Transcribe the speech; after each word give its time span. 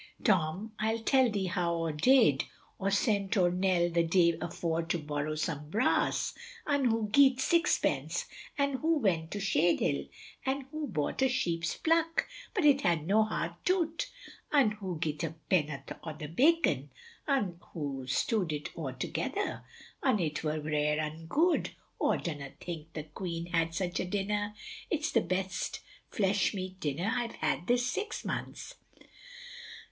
Tom 0.23 0.71
I'll 0.79 0.97
tell 1.03 1.29
thee 1.29 1.45
how 1.45 1.75
aw 1.75 1.91
did, 1.91 2.45
aw 2.79 2.89
sent 2.89 3.37
owr 3.37 3.51
Nell 3.51 3.87
th' 3.91 4.09
day 4.09 4.35
afore 4.41 4.81
to 4.81 4.97
borrow 4.97 5.35
some 5.35 5.69
brass, 5.69 6.33
un 6.65 6.85
hoo 6.85 7.07
geet 7.11 7.39
sixpence, 7.39 8.25
an' 8.57 8.77
hoo 8.77 8.97
went 8.97 9.29
to 9.29 9.39
Shade 9.39 9.79
Hill, 9.79 10.05
un 10.43 10.61
hoo 10.71 10.87
bought 10.87 11.21
a 11.21 11.29
sheep's 11.29 11.75
pluck, 11.77 12.27
but 12.55 12.65
it 12.65 12.81
had 12.81 13.05
no 13.05 13.21
heart 13.25 13.53
toot, 13.63 14.09
un 14.51 14.71
hoo 14.71 14.97
geet 14.99 15.23
a 15.23 15.35
penoth 15.51 15.91
o'th 16.03 16.35
bacon, 16.35 16.89
un 17.27 17.59
hoo 17.71 18.07
stew'd 18.07 18.51
it 18.51 18.69
aw 18.75 18.89
together, 18.89 19.63
un 20.01 20.17
it 20.19 20.43
wur 20.43 20.59
rare 20.61 20.99
un 20.99 21.27
good, 21.27 21.69
aw 21.99 22.15
dunna 22.15 22.49
think 22.59 22.91
th' 22.93 23.13
queen 23.13 23.45
had 23.53 23.75
such 23.75 23.99
a 23.99 24.05
dinner, 24.05 24.55
it's 24.89 25.11
the 25.11 25.21
best 25.21 25.79
flesh 26.09 26.55
meat 26.55 26.79
dinner 26.79 27.11
I've 27.13 27.33
had 27.35 27.67
this 27.67 27.85
six 27.85 28.25
months. 28.25 28.73